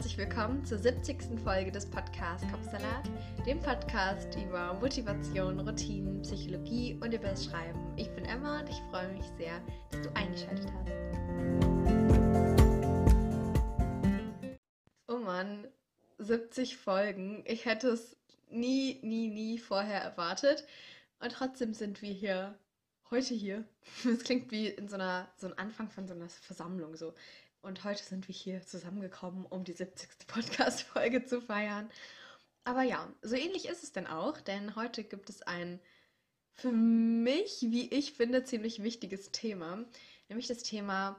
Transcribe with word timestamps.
herzlich 0.00 0.16
willkommen 0.16 0.64
zur 0.64 0.78
70. 0.78 1.38
Folge 1.44 1.70
des 1.70 1.84
Podcasts 1.84 2.50
Kopfsalat, 2.50 3.04
dem 3.44 3.60
Podcast 3.60 4.34
über 4.34 4.72
Motivation, 4.72 5.60
Routinen, 5.60 6.22
Psychologie 6.22 6.98
und 7.02 7.12
über 7.12 7.28
das 7.28 7.44
Schreiben. 7.44 7.78
Ich 7.98 8.08
bin 8.14 8.24
Emma 8.24 8.60
und 8.60 8.70
ich 8.70 8.78
freue 8.90 9.12
mich 9.12 9.26
sehr, 9.36 9.60
dass 9.90 10.00
du 10.00 10.16
eingeschaltet 10.16 10.72
hast. 10.72 10.90
Oh 15.06 15.18
Mann, 15.18 15.68
70 16.16 16.78
Folgen. 16.78 17.44
Ich 17.46 17.66
hätte 17.66 17.88
es 17.88 18.16
nie, 18.48 19.00
nie, 19.02 19.28
nie 19.28 19.58
vorher 19.58 20.00
erwartet. 20.00 20.66
Und 21.18 21.32
trotzdem 21.32 21.74
sind 21.74 22.00
wir 22.00 22.14
hier 22.14 22.58
heute 23.10 23.34
hier. 23.34 23.64
Es 24.10 24.24
klingt 24.24 24.50
wie 24.50 24.68
in 24.68 24.88
so 24.88 24.94
einer 24.94 25.28
so 25.36 25.48
ein 25.48 25.58
Anfang 25.58 25.90
von 25.90 26.08
so 26.08 26.14
einer 26.14 26.30
Versammlung 26.30 26.96
so. 26.96 27.12
Und 27.62 27.84
heute 27.84 28.02
sind 28.02 28.26
wir 28.26 28.34
hier 28.34 28.66
zusammengekommen, 28.66 29.44
um 29.44 29.64
die 29.64 29.72
70. 29.72 30.26
Podcast-Folge 30.26 31.24
zu 31.24 31.40
feiern. 31.40 31.90
Aber 32.64 32.82
ja, 32.82 33.12
so 33.22 33.36
ähnlich 33.36 33.66
ist 33.66 33.82
es 33.82 33.92
denn 33.92 34.06
auch, 34.06 34.40
denn 34.40 34.76
heute 34.76 35.04
gibt 35.04 35.28
es 35.30 35.42
ein 35.42 35.80
für 36.52 36.72
mich, 36.72 37.62
wie 37.62 37.88
ich 37.88 38.12
finde, 38.12 38.44
ziemlich 38.44 38.82
wichtiges 38.82 39.30
Thema, 39.32 39.84
nämlich 40.28 40.46
das 40.46 40.62
Thema 40.62 41.18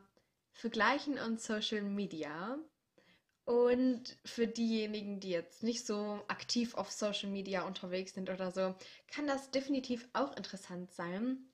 Vergleichen 0.51 1.17
und 1.17 1.41
Social 1.41 1.81
Media. 1.81 2.59
Und 3.45 4.17
für 4.23 4.45
diejenigen, 4.47 5.19
die 5.19 5.31
jetzt 5.31 5.63
nicht 5.63 5.85
so 5.85 6.21
aktiv 6.27 6.75
auf 6.75 6.91
Social 6.91 7.29
Media 7.29 7.63
unterwegs 7.63 8.13
sind 8.13 8.29
oder 8.29 8.51
so, 8.51 8.75
kann 9.07 9.25
das 9.25 9.49
definitiv 9.49 10.07
auch 10.13 10.37
interessant 10.37 10.91
sein. 10.91 11.51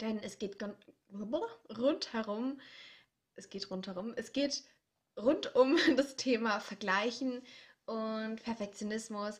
Denn 0.00 0.20
es 0.22 0.38
geht 0.38 0.56
rundherum 1.12 2.60
es 3.38 3.48
geht 3.50 3.70
rundherum. 3.70 4.12
Es 4.16 4.32
geht 4.32 4.64
rund 5.18 5.54
um 5.54 5.76
das 5.96 6.16
Thema 6.16 6.60
Vergleichen 6.60 7.42
und 7.86 8.42
Perfektionismus 8.42 9.38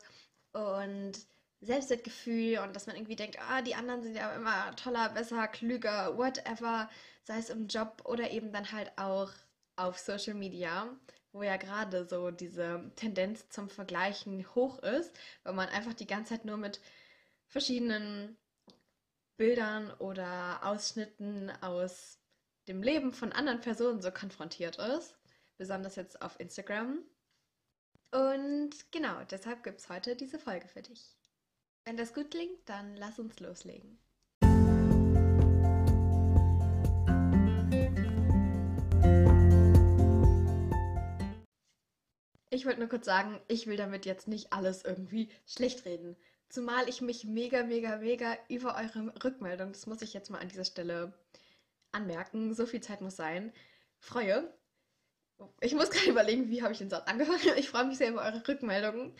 und 0.53 1.13
Selbstwertgefühl 1.61 2.59
und 2.59 2.75
dass 2.75 2.87
man 2.87 2.95
irgendwie 2.95 3.15
denkt, 3.17 3.37
ah, 3.39 3.61
die 3.61 3.75
anderen 3.75 4.01
sind 4.01 4.15
ja 4.15 4.33
immer 4.35 4.75
toller, 4.75 5.09
besser, 5.09 5.47
klüger, 5.47 6.17
whatever, 6.17 6.89
sei 7.23 7.37
es 7.37 7.49
im 7.49 7.67
Job 7.67 8.01
oder 8.05 8.31
eben 8.31 8.53
dann 8.53 8.71
halt 8.71 8.91
auch 8.97 9.31
auf 9.75 9.99
Social 9.99 10.33
Media, 10.35 10.87
wo 11.31 11.43
ja 11.43 11.57
gerade 11.57 12.07
so 12.07 12.31
diese 12.31 12.91
Tendenz 12.95 13.49
zum 13.49 13.69
Vergleichen 13.69 14.45
hoch 14.55 14.79
ist, 14.79 15.13
weil 15.43 15.53
man 15.53 15.69
einfach 15.69 15.93
die 15.93 16.07
ganze 16.07 16.33
Zeit 16.33 16.45
nur 16.45 16.57
mit 16.57 16.79
verschiedenen 17.47 18.37
Bildern 19.37 19.91
oder 19.99 20.61
Ausschnitten 20.63 21.51
aus 21.61 22.18
dem 22.69 22.83
Leben 22.83 23.13
von 23.13 23.31
anderen 23.31 23.61
Personen 23.61 23.99
so 23.99 24.11
konfrontiert 24.11 24.77
ist, 24.77 25.17
besonders 25.57 25.95
jetzt 25.95 26.21
auf 26.21 26.39
Instagram. 26.39 26.99
Und 28.11 28.69
genau, 28.91 29.23
deshalb 29.31 29.63
gibt 29.63 29.79
es 29.79 29.89
heute 29.89 30.15
diese 30.15 30.37
Folge 30.37 30.67
für 30.67 30.83
dich. 30.83 31.17
Wenn 31.83 31.97
das 31.97 32.13
gut 32.13 32.29
klingt, 32.29 32.57
dann 32.69 32.95
lass 32.95 33.17
uns 33.17 33.39
loslegen. 33.39 33.97
Ich 42.51 42.65
wollte 42.65 42.79
nur 42.79 42.89
kurz 42.89 43.05
sagen, 43.05 43.39
ich 43.47 43.65
will 43.65 43.77
damit 43.77 44.05
jetzt 44.05 44.27
nicht 44.27 44.53
alles 44.53 44.83
irgendwie 44.83 45.29
schlecht 45.47 45.85
reden. 45.85 46.15
Zumal 46.49 46.87
ich 46.87 47.01
mich 47.01 47.23
mega, 47.23 47.63
mega, 47.63 47.97
mega 47.97 48.37
über 48.47 48.75
eure 48.75 49.11
Rückmeldung, 49.23 49.71
das 49.71 49.87
muss 49.87 50.03
ich 50.03 50.13
jetzt 50.13 50.29
mal 50.29 50.39
an 50.39 50.49
dieser 50.49 50.65
Stelle 50.65 51.13
anmerken, 51.91 52.53
so 52.53 52.65
viel 52.65 52.81
Zeit 52.81 53.01
muss 53.01 53.15
sein, 53.15 53.53
freue. 53.99 54.53
Ich 55.61 55.73
muss 55.73 55.89
gerade 55.91 56.09
überlegen, 56.09 56.49
wie 56.49 56.61
habe 56.61 56.73
ich 56.73 56.79
den 56.79 56.89
Satz 56.89 57.07
angefangen. 57.07 57.57
Ich 57.57 57.69
freue 57.69 57.85
mich 57.85 57.97
sehr 57.97 58.09
über 58.09 58.23
eure 58.23 58.47
Rückmeldungen, 58.47 59.15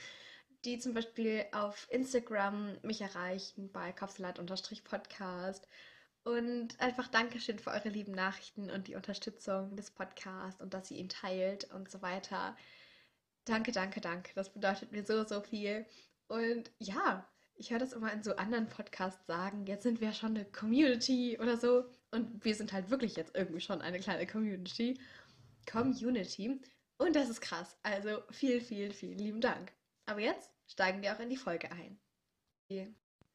die 0.66 0.80
zum 0.80 0.94
Beispiel 0.94 1.46
auf 1.52 1.88
Instagram 1.90 2.78
mich 2.82 3.02
erreichen 3.02 3.72
bei 3.72 3.92
Kapselat-Podcast. 3.92 5.68
Und 6.24 6.80
einfach 6.80 7.08
Dankeschön 7.08 7.60
für 7.60 7.72
eure 7.72 7.90
lieben 7.90 8.12
Nachrichten 8.12 8.70
und 8.70 8.88
die 8.88 8.96
Unterstützung 8.96 9.76
des 9.76 9.90
Podcasts 9.90 10.62
und 10.62 10.74
dass 10.74 10.92
ihr 10.92 10.98
ihn 10.98 11.10
teilt 11.10 11.72
und 11.74 11.90
so 11.90 12.02
weiter. 12.02 12.58
Danke, 13.46 13.72
danke, 13.72 14.02
danke. 14.02 14.32
Das 14.36 14.54
bedeutet 14.54 14.92
mir 14.92 15.06
so, 15.06 15.24
so 15.24 15.42
viel. 15.42 15.86
Und 16.28 16.72
ja, 16.78 17.28
ich 17.56 17.72
höre 17.72 17.80
das 17.80 17.94
immer 17.94 18.12
in 18.14 18.22
so 18.22 18.36
anderen 18.36 18.70
Podcasts 18.70 19.26
sagen, 19.28 19.66
jetzt 19.66 19.84
sind 19.84 20.02
wir 20.02 20.14
schon 20.14 20.36
eine 20.36 20.46
Community 20.46 21.40
oder 21.40 21.58
so. 21.58 21.86
Und 22.12 22.44
wir 22.44 22.56
sind 22.56 22.74
halt 22.74 22.90
wirklich 22.90 23.16
jetzt 23.16 23.36
irgendwie 23.36 23.62
schon 23.62 23.82
eine 23.82 24.00
kleine 24.00 24.26
Community. 24.26 25.00
Community. 25.70 26.60
Und 26.98 27.16
das 27.16 27.30
ist 27.30 27.42
krass. 27.42 27.78
Also 27.84 28.22
vielen, 28.32 28.62
vielen, 28.62 28.94
vielen 28.94 29.18
lieben 29.18 29.42
Dank. 29.42 29.72
Aber 30.06 30.20
jetzt 30.20 30.52
steigen 30.68 31.02
wir 31.02 31.14
auch 31.14 31.20
in 31.20 31.30
die 31.30 31.38
Folge 31.38 31.72
ein. 31.72 32.00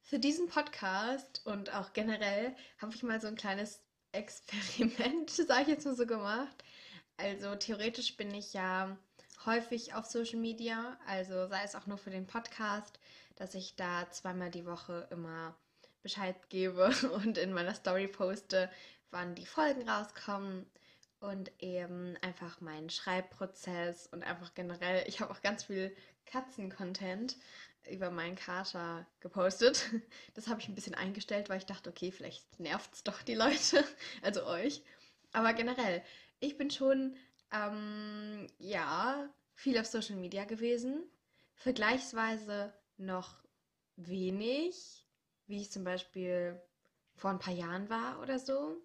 Für 0.02 0.18
diesen 0.18 0.48
Podcast 0.48 1.44
und 1.46 1.72
auch 1.74 1.92
generell 1.92 2.54
habe 2.78 2.94
ich 2.94 3.02
mal 3.02 3.20
so 3.20 3.26
ein 3.26 3.36
kleines 3.36 3.82
Experiment, 4.12 5.30
sage 5.30 5.62
ich 5.62 5.68
jetzt 5.68 5.86
mal 5.86 5.96
so 5.96 6.06
gemacht. 6.06 6.62
Also 7.16 7.54
theoretisch 7.56 8.16
bin 8.16 8.34
ich 8.34 8.52
ja 8.52 8.96
häufig 9.46 9.94
auf 9.94 10.06
Social 10.06 10.38
Media, 10.38 10.98
also 11.06 11.48
sei 11.48 11.62
es 11.64 11.74
auch 11.74 11.86
nur 11.86 11.98
für 11.98 12.10
den 12.10 12.26
Podcast 12.26 12.98
dass 13.36 13.54
ich 13.54 13.76
da 13.76 14.08
zweimal 14.10 14.50
die 14.50 14.66
Woche 14.66 15.08
immer 15.10 15.56
Bescheid 16.04 16.36
gebe 16.50 16.92
und 17.14 17.38
in 17.38 17.52
meiner 17.52 17.74
Story 17.74 18.06
poste, 18.06 18.70
wann 19.10 19.34
die 19.34 19.46
Folgen 19.46 19.88
rauskommen 19.88 20.66
und 21.18 21.50
eben 21.60 22.16
einfach 22.20 22.60
meinen 22.60 22.90
Schreibprozess 22.90 24.06
und 24.08 24.22
einfach 24.22 24.54
generell, 24.54 25.02
ich 25.08 25.20
habe 25.20 25.32
auch 25.32 25.40
ganz 25.40 25.64
viel 25.64 25.96
Katzen-Content 26.26 27.36
über 27.90 28.10
meinen 28.10 28.36
Kater 28.36 29.06
gepostet. 29.20 29.90
Das 30.34 30.48
habe 30.48 30.60
ich 30.60 30.68
ein 30.68 30.74
bisschen 30.74 30.94
eingestellt, 30.94 31.48
weil 31.48 31.58
ich 31.58 31.66
dachte, 31.66 31.90
okay, 31.90 32.12
vielleicht 32.12 32.60
nervt 32.60 32.92
es 32.92 33.02
doch 33.02 33.22
die 33.22 33.34
Leute, 33.34 33.84
also 34.22 34.44
euch. 34.46 34.82
Aber 35.32 35.54
generell, 35.54 36.02
ich 36.40 36.58
bin 36.58 36.70
schon, 36.70 37.16
ähm, 37.50 38.46
ja, 38.58 39.28
viel 39.54 39.78
auf 39.78 39.86
Social 39.86 40.16
Media 40.16 40.44
gewesen. 40.44 41.04
Vergleichsweise 41.54 42.74
noch 42.98 43.42
wenig, 43.96 45.03
wie 45.46 45.60
ich 45.60 45.70
zum 45.70 45.84
Beispiel 45.84 46.60
vor 47.16 47.30
ein 47.30 47.38
paar 47.38 47.54
Jahren 47.54 47.88
war 47.88 48.20
oder 48.20 48.38
so. 48.38 48.76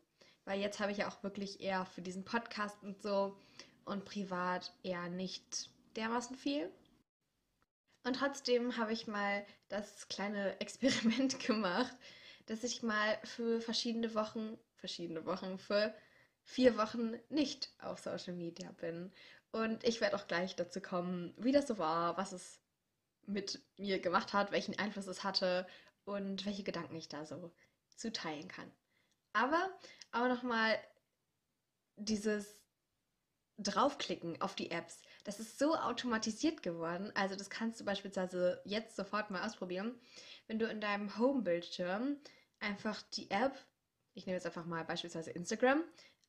Weil 0.45 0.59
jetzt 0.59 0.79
habe 0.79 0.91
ich 0.91 0.99
ja 0.99 1.07
auch 1.07 1.23
wirklich 1.23 1.61
eher 1.61 1.85
für 1.85 2.01
diesen 2.01 2.25
Podcast 2.25 2.81
und 2.83 3.01
so 3.01 3.37
und 3.85 4.05
privat 4.05 4.73
eher 4.83 5.09
nicht 5.09 5.69
dermaßen 5.95 6.35
viel. 6.35 6.71
Und 8.03 8.15
trotzdem 8.15 8.77
habe 8.77 8.93
ich 8.93 9.07
mal 9.07 9.45
das 9.67 10.07
kleine 10.07 10.59
Experiment 10.59 11.39
gemacht, 11.39 11.93
dass 12.45 12.63
ich 12.63 12.81
mal 12.81 13.19
für 13.23 13.61
verschiedene 13.61 14.15
Wochen, 14.15 14.57
verschiedene 14.77 15.25
Wochen, 15.25 15.59
für 15.59 15.93
vier 16.41 16.77
Wochen 16.77 17.19
nicht 17.29 17.69
auf 17.79 17.99
Social 17.99 18.33
Media 18.33 18.71
bin. 18.71 19.11
Und 19.51 19.83
ich 19.83 20.01
werde 20.01 20.15
auch 20.15 20.27
gleich 20.27 20.55
dazu 20.55 20.81
kommen, 20.81 21.33
wie 21.37 21.51
das 21.51 21.67
so 21.67 21.77
war, 21.77 22.17
was 22.17 22.31
es 22.31 22.59
mit 23.25 23.61
mir 23.77 23.99
gemacht 23.99 24.33
hat, 24.33 24.51
welchen 24.51 24.77
Einfluss 24.79 25.07
es 25.07 25.23
hatte 25.23 25.67
und 26.09 26.45
welche 26.45 26.63
Gedanken 26.63 26.95
ich 26.95 27.07
da 27.07 27.25
so 27.25 27.53
zu 27.95 28.11
teilen 28.11 28.47
kann. 28.47 28.71
Aber 29.33 29.69
auch 30.11 30.27
nochmal 30.27 30.77
dieses 31.97 32.59
Draufklicken 33.57 34.41
auf 34.41 34.55
die 34.55 34.71
Apps, 34.71 35.01
das 35.23 35.39
ist 35.39 35.59
so 35.59 35.75
automatisiert 35.75 36.63
geworden. 36.63 37.11
Also 37.13 37.35
das 37.35 37.49
kannst 37.49 37.79
du 37.79 37.85
beispielsweise 37.85 38.61
jetzt 38.65 38.95
sofort 38.95 39.29
mal 39.31 39.45
ausprobieren, 39.45 39.99
wenn 40.47 40.59
du 40.59 40.67
in 40.67 40.81
deinem 40.81 41.17
Home-Bildschirm 41.17 42.17
einfach 42.59 43.01
die 43.13 43.29
App, 43.29 43.57
ich 44.13 44.25
nehme 44.25 44.37
jetzt 44.37 44.45
einfach 44.45 44.65
mal 44.65 44.85
beispielsweise 44.85 45.31
Instagram, 45.31 45.83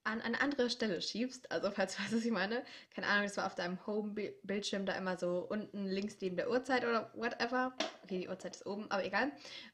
an 0.04 0.22
eine 0.22 0.40
andere 0.40 0.70
Stelle 0.70 1.02
schiebst, 1.02 1.50
also 1.52 1.70
falls 1.70 1.96
du 1.96 2.02
weißt, 2.02 2.14
was 2.14 2.24
ich 2.24 2.30
meine, 2.30 2.64
keine 2.94 3.06
Ahnung, 3.06 3.24
das 3.24 3.36
war 3.36 3.46
auf 3.46 3.54
deinem 3.54 3.84
Home-Bildschirm 3.86 4.86
da 4.86 4.94
immer 4.94 5.16
so 5.18 5.46
unten 5.48 5.84
links 5.86 6.16
neben 6.20 6.36
der 6.36 6.50
Uhrzeit 6.50 6.84
oder 6.84 7.12
whatever. 7.14 7.74
Okay, 8.02 8.20
die 8.20 8.28
Uhrzeit 8.28 8.56
ist 8.56 8.66
oben, 8.66 8.90
aber 8.90 9.04
egal. 9.04 9.32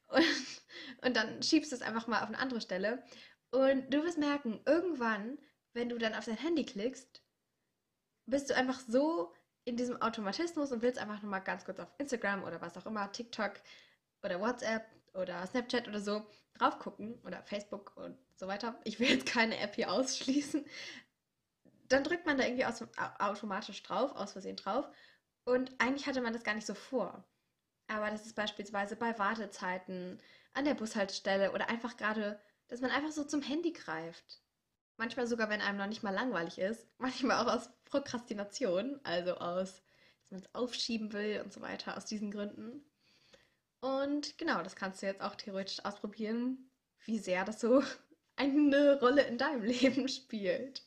Und, 0.08 0.24
und 1.04 1.16
dann 1.16 1.42
schiebst 1.42 1.72
du 1.72 1.76
es 1.76 1.82
einfach 1.82 2.06
mal 2.06 2.22
auf 2.22 2.28
eine 2.28 2.38
andere 2.38 2.60
Stelle. 2.60 3.04
Und 3.50 3.92
du 3.92 4.02
wirst 4.04 4.18
merken, 4.18 4.60
irgendwann, 4.66 5.38
wenn 5.72 5.88
du 5.88 5.98
dann 5.98 6.14
auf 6.14 6.24
dein 6.24 6.36
Handy 6.36 6.64
klickst, 6.64 7.22
bist 8.26 8.50
du 8.50 8.56
einfach 8.56 8.80
so 8.80 9.32
in 9.64 9.76
diesem 9.76 10.00
Automatismus 10.02 10.72
und 10.72 10.82
willst 10.82 10.98
einfach 10.98 11.22
nochmal 11.22 11.42
ganz 11.42 11.64
kurz 11.64 11.80
auf 11.80 11.92
Instagram 11.98 12.44
oder 12.44 12.60
was 12.60 12.76
auch 12.76 12.86
immer, 12.86 13.10
TikTok 13.10 13.54
oder 14.22 14.40
WhatsApp 14.40 14.84
oder 15.14 15.46
Snapchat 15.46 15.88
oder 15.88 16.00
so 16.00 16.26
drauf 16.54 16.78
gucken 16.78 17.20
oder 17.24 17.42
Facebook 17.42 17.96
so 18.36 18.46
weiter. 18.46 18.78
Ich 18.84 19.00
will 19.00 19.08
jetzt 19.08 19.26
keine 19.26 19.58
App 19.58 19.74
hier 19.74 19.90
ausschließen. 19.90 20.64
Dann 21.88 22.04
drückt 22.04 22.26
man 22.26 22.36
da 22.38 22.44
irgendwie 22.44 22.64
aus, 22.64 22.84
automatisch 23.18 23.82
drauf, 23.82 24.12
aus 24.14 24.32
Versehen 24.32 24.56
drauf. 24.56 24.88
Und 25.44 25.72
eigentlich 25.78 26.06
hatte 26.06 26.20
man 26.20 26.32
das 26.32 26.44
gar 26.44 26.54
nicht 26.54 26.66
so 26.66 26.74
vor. 26.74 27.24
Aber 27.88 28.10
das 28.10 28.26
ist 28.26 28.34
beispielsweise 28.34 28.96
bei 28.96 29.18
Wartezeiten, 29.18 30.20
an 30.54 30.64
der 30.64 30.74
Bushaltestelle 30.74 31.52
oder 31.52 31.68
einfach 31.68 31.96
gerade, 31.96 32.40
dass 32.68 32.80
man 32.80 32.90
einfach 32.90 33.12
so 33.12 33.24
zum 33.24 33.42
Handy 33.42 33.72
greift. 33.72 34.42
Manchmal 34.96 35.26
sogar, 35.26 35.48
wenn 35.50 35.60
einem 35.60 35.78
noch 35.78 35.86
nicht 35.86 36.02
mal 36.02 36.14
langweilig 36.14 36.58
ist. 36.58 36.88
Manchmal 36.98 37.44
auch 37.46 37.52
aus 37.52 37.70
Prokrastination, 37.84 38.98
also 39.04 39.34
aus, 39.34 39.82
dass 40.22 40.30
man 40.30 40.40
es 40.40 40.54
aufschieben 40.54 41.12
will 41.12 41.42
und 41.44 41.52
so 41.52 41.60
weiter, 41.60 41.96
aus 41.96 42.06
diesen 42.06 42.30
Gründen. 42.30 42.84
Und 43.80 44.38
genau, 44.38 44.62
das 44.62 44.74
kannst 44.74 45.02
du 45.02 45.06
jetzt 45.06 45.20
auch 45.20 45.36
theoretisch 45.36 45.84
ausprobieren, 45.84 46.70
wie 47.04 47.18
sehr 47.18 47.44
das 47.44 47.60
so 47.60 47.82
eine 48.36 49.00
Rolle 49.00 49.22
in 49.26 49.38
deinem 49.38 49.62
Leben 49.64 50.08
spielt. 50.08 50.82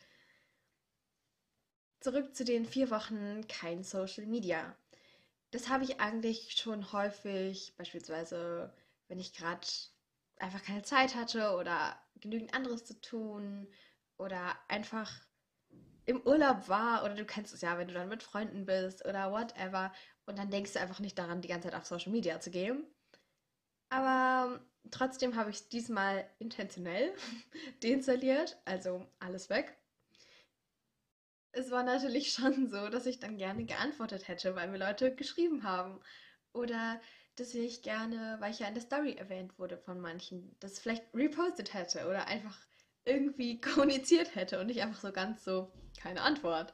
Zurück 2.00 2.36
zu 2.36 2.46
den 2.46 2.66
vier 2.66 2.90
Wochen 2.92 3.48
kein 3.48 3.84
Social 3.84 4.26
Media. 4.26 4.76
Das 5.52 5.70
habe 5.70 5.84
ich 5.84 6.00
eigentlich 6.00 6.56
schon 6.56 6.92
häufig, 6.94 7.74
beispielsweise, 7.78 8.74
wenn 9.08 9.20
ich 9.20 9.34
gerade 9.34 9.68
einfach 10.38 10.64
keine 10.64 10.84
Zeit 10.84 11.16
hatte 11.16 11.56
oder 11.56 12.00
genügend 12.22 12.54
anderes 12.54 12.86
zu 12.86 13.00
tun 13.02 13.68
oder 14.18 14.58
einfach 14.68 15.12
im 16.06 16.22
Urlaub 16.22 16.70
war 16.70 17.04
oder 17.04 17.16
du 17.16 17.26
kennst 17.26 17.54
es 17.54 17.62
ja, 17.62 17.78
wenn 17.78 17.88
du 17.88 17.94
dann 17.94 18.10
mit 18.10 18.24
Freunden 18.24 18.66
bist 18.66 19.06
oder 19.06 19.32
whatever 19.32 19.92
und 20.26 20.38
dann 20.40 20.50
denkst 20.52 20.74
du 20.74 20.80
einfach 20.80 21.00
nicht 21.00 21.18
daran, 21.18 21.42
die 21.42 21.48
ganze 21.48 21.70
Zeit 21.70 21.80
auf 21.80 21.86
Social 21.86 22.12
Media 22.12 22.40
zu 22.40 22.52
gehen. 22.52 22.86
Aber 23.90 24.60
trotzdem 24.92 25.36
habe 25.36 25.50
ich 25.50 25.58
es 25.58 25.70
diesmal 25.70 26.30
intentionell 26.40 27.14
deinstalliert, 27.84 28.58
also 28.66 29.06
alles 29.20 29.50
weg. 29.50 29.78
Es 31.52 31.72
war 31.72 31.84
natürlich 31.84 32.32
schon 32.34 32.70
so, 32.70 32.90
dass 32.90 33.06
ich 33.06 33.20
dann 33.20 33.38
gerne 33.38 33.66
geantwortet 33.66 34.28
hätte, 34.28 34.56
weil 34.56 34.68
mir 34.70 34.78
Leute 34.78 35.14
geschrieben 35.14 35.64
haben. 35.64 36.00
Oder 36.54 37.00
dass 37.36 37.54
ich 37.54 37.84
gerne, 37.84 38.38
weil 38.40 38.52
ich 38.52 38.60
ja 38.60 38.68
in 38.68 38.74
der 38.74 38.84
Story 38.84 39.14
erwähnt 39.14 39.58
wurde 39.58 39.78
von 39.78 40.00
manchen, 40.00 40.56
das 40.60 40.80
vielleicht 40.80 41.04
repostet 41.14 41.74
hätte 41.74 42.08
oder 42.08 42.28
einfach 42.28 42.58
irgendwie 43.06 43.62
kommuniziert 43.62 44.36
hätte 44.36 44.60
und 44.60 44.68
nicht 44.68 44.82
einfach 44.82 45.02
so 45.02 45.12
ganz 45.12 45.44
so 45.44 45.72
keine 46.00 46.22
Antwort. 46.22 46.74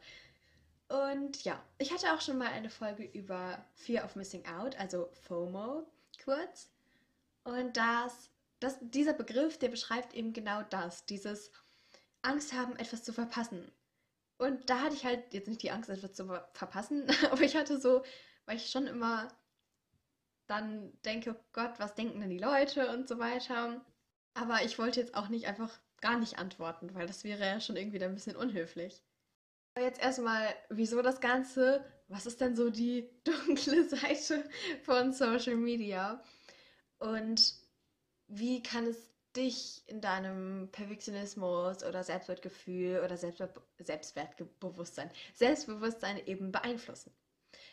Und 0.87 1.43
ja, 1.43 1.63
ich 1.77 1.91
hatte 1.91 2.13
auch 2.13 2.21
schon 2.21 2.37
mal 2.37 2.51
eine 2.51 2.69
Folge 2.69 3.03
über 3.03 3.65
Fear 3.73 4.05
of 4.05 4.15
Missing 4.15 4.45
Out, 4.45 4.75
also 4.77 5.09
FOMO 5.23 5.87
kurz. 6.23 6.74
Und 7.45 7.77
das, 7.77 8.29
das, 8.59 8.77
dieser 8.81 9.13
Begriff, 9.13 9.57
der 9.57 9.69
beschreibt 9.69 10.13
eben 10.13 10.33
genau 10.33 10.63
das, 10.63 11.05
dieses 11.05 11.51
Angst 12.21 12.53
haben, 12.53 12.75
etwas 12.75 13.03
zu 13.03 13.13
verpassen. 13.13 13.71
Und 14.37 14.69
da 14.69 14.81
hatte 14.81 14.95
ich 14.95 15.05
halt 15.05 15.33
jetzt 15.33 15.47
nicht 15.47 15.63
die 15.63 15.71
Angst, 15.71 15.89
etwas 15.89 16.13
zu 16.13 16.25
verpassen, 16.53 17.07
aber 17.31 17.41
ich 17.41 17.55
hatte 17.55 17.79
so, 17.79 18.03
weil 18.45 18.57
ich 18.57 18.69
schon 18.69 18.87
immer 18.87 19.29
dann 20.47 20.91
denke, 21.05 21.35
oh 21.37 21.43
Gott, 21.53 21.79
was 21.79 21.95
denken 21.95 22.19
denn 22.19 22.29
die 22.29 22.39
Leute 22.39 22.89
und 22.89 23.07
so 23.07 23.19
weiter. 23.19 23.83
Aber 24.33 24.63
ich 24.63 24.77
wollte 24.77 24.99
jetzt 24.99 25.15
auch 25.15 25.29
nicht 25.29 25.47
einfach 25.47 25.79
gar 26.01 26.19
nicht 26.19 26.37
antworten, 26.37 26.93
weil 26.93 27.07
das 27.07 27.23
wäre 27.23 27.45
ja 27.45 27.59
schon 27.59 27.77
irgendwie 27.77 28.03
ein 28.03 28.13
bisschen 28.13 28.35
unhöflich. 28.35 29.01
Aber 29.75 29.85
jetzt 29.85 30.01
erstmal, 30.01 30.53
wieso 30.69 31.01
das 31.01 31.19
Ganze? 31.19 31.83
Was 32.07 32.25
ist 32.25 32.41
denn 32.41 32.55
so 32.55 32.69
die 32.69 33.09
dunkle 33.23 33.87
Seite 33.87 34.47
von 34.83 35.13
Social 35.13 35.55
Media? 35.55 36.23
Und 36.99 37.55
wie 38.27 38.63
kann 38.63 38.87
es 38.87 38.97
dich 39.35 39.83
in 39.87 40.01
deinem 40.01 40.69
Perfektionismus 40.71 41.83
oder 41.83 42.03
Selbstwertgefühl 42.03 43.01
oder 43.03 43.17
Selbstwer 43.17 43.53
Selbstwertbewusstsein, 43.79 45.11
Selbstbewusstsein 45.33 46.25
eben 46.25 46.51
beeinflussen? 46.51 47.11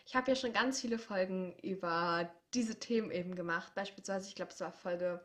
Ich 0.07 0.17
habe 0.17 0.31
ja 0.31 0.37
schon 0.37 0.53
ganz 0.53 0.81
viele 0.81 0.99
Folgen 0.99 1.57
über 1.63 2.29
diese 2.55 2.79
Themen 2.79 3.11
eben 3.11 3.35
gemacht. 3.35 3.75
Beispielsweise, 3.75 4.29
ich 4.29 4.35
glaube, 4.35 4.53
es 4.53 4.61
war 4.61 4.73
Folge 4.73 5.25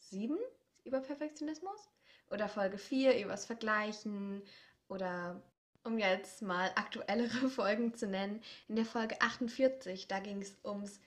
7 0.00 0.36
über 0.84 1.00
Perfektionismus 1.00 1.88
oder 2.30 2.48
Folge 2.48 2.78
4 2.78 3.20
über 3.20 3.32
das 3.32 3.46
Vergleichen 3.46 4.42
oder 4.88 5.42
um 5.84 5.98
jetzt 5.98 6.42
mal 6.42 6.70
aktuellere 6.74 7.48
Folgen 7.50 7.94
zu 7.94 8.06
nennen, 8.06 8.42
in 8.66 8.76
der 8.76 8.84
Folge 8.84 9.20
48, 9.20 10.08
da 10.08 10.20
ging 10.20 10.42
es 10.42 10.56
ums 10.64 11.00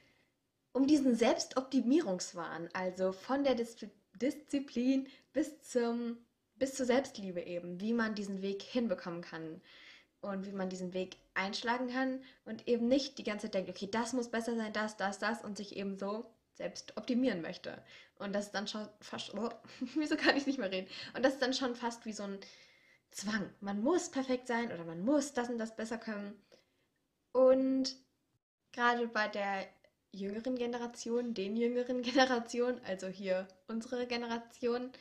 um 0.73 0.87
diesen 0.87 1.15
Selbstoptimierungswahn, 1.15 2.69
also 2.73 3.11
von 3.11 3.43
der 3.43 3.55
Dis 3.55 3.77
Disziplin 4.13 5.07
bis 5.33 5.61
zum 5.63 6.17
bis 6.55 6.75
zur 6.75 6.85
Selbstliebe 6.85 7.41
eben, 7.41 7.79
wie 7.79 7.91
man 7.91 8.13
diesen 8.13 8.43
Weg 8.43 8.61
hinbekommen 8.61 9.21
kann 9.21 9.61
und 10.21 10.45
wie 10.45 10.51
man 10.51 10.69
diesen 10.69 10.93
Weg 10.93 11.17
einschlagen 11.33 11.89
kann 11.89 12.23
und 12.45 12.67
eben 12.67 12.87
nicht 12.87 13.17
die 13.17 13.23
ganze 13.23 13.47
Zeit 13.47 13.55
denkt, 13.55 13.69
okay, 13.71 13.89
das 13.91 14.13
muss 14.13 14.29
besser 14.29 14.55
sein, 14.55 14.71
das, 14.71 14.95
das, 14.95 15.17
das 15.17 15.43
und 15.43 15.57
sich 15.57 15.75
eben 15.75 15.97
so 15.97 16.31
selbst 16.53 16.95
optimieren 16.97 17.41
möchte. 17.41 17.83
Und 18.19 18.33
das 18.33 18.45
ist 18.45 18.51
dann 18.51 18.67
schon 18.67 18.87
fast, 18.99 19.33
oh, 19.33 19.49
wieso 19.95 20.15
kann 20.15 20.37
ich 20.37 20.45
nicht 20.45 20.59
mehr 20.59 20.71
reden? 20.71 20.87
Und 21.15 21.25
das 21.25 21.33
ist 21.33 21.41
dann 21.41 21.55
schon 21.55 21.75
fast 21.75 22.05
wie 22.05 22.13
so 22.13 22.23
ein 22.23 22.39
Zwang. 23.09 23.49
Man 23.59 23.81
muss 23.81 24.09
perfekt 24.09 24.47
sein 24.47 24.71
oder 24.71 24.85
man 24.85 25.03
muss 25.03 25.33
das 25.33 25.49
und 25.49 25.57
das 25.57 25.75
besser 25.75 25.97
können. 25.97 26.39
Und 27.31 27.95
gerade 28.71 29.07
bei 29.07 29.27
der 29.27 29.67
jüngeren 30.11 30.55
Generation, 30.55 31.33
den 31.33 31.55
jüngeren 31.55 32.01
Generation, 32.03 32.79
also 32.85 33.07
hier 33.07 33.47
unsere 33.67 34.07
Generation, 34.07 34.91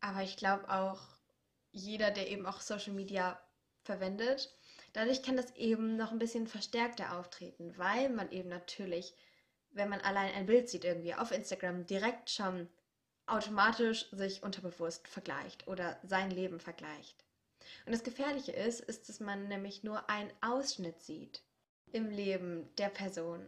aber 0.00 0.22
ich 0.22 0.36
glaube 0.36 0.68
auch 0.70 1.00
jeder, 1.72 2.10
der 2.10 2.28
eben 2.28 2.46
auch 2.46 2.60
Social 2.60 2.94
Media 2.94 3.40
verwendet, 3.82 4.56
dadurch 4.92 5.22
kann 5.22 5.36
das 5.36 5.54
eben 5.56 5.96
noch 5.96 6.12
ein 6.12 6.18
bisschen 6.18 6.46
verstärkter 6.46 7.18
auftreten, 7.18 7.74
weil 7.76 8.08
man 8.08 8.30
eben 8.30 8.48
natürlich 8.48 9.14
wenn 9.72 9.88
man 9.88 10.00
allein 10.00 10.34
ein 10.34 10.46
Bild 10.46 10.68
sieht 10.68 10.84
irgendwie 10.84 11.14
auf 11.14 11.30
Instagram, 11.30 11.86
direkt 11.86 12.30
schon 12.30 12.68
automatisch 13.26 14.10
sich 14.10 14.42
unterbewusst 14.42 15.06
vergleicht 15.06 15.68
oder 15.68 15.98
sein 16.02 16.30
Leben 16.30 16.60
vergleicht. 16.60 17.24
Und 17.86 17.92
das 17.92 18.02
Gefährliche 18.02 18.52
ist, 18.52 18.80
ist, 18.80 19.08
dass 19.08 19.20
man 19.20 19.46
nämlich 19.46 19.84
nur 19.84 20.10
einen 20.10 20.32
Ausschnitt 20.40 21.00
sieht 21.00 21.42
im 21.92 22.10
Leben 22.10 22.68
der 22.76 22.88
Person. 22.88 23.46